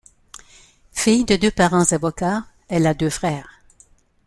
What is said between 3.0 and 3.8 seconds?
frères.